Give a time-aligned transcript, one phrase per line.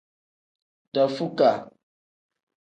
[0.93, 1.59] Dafukaa.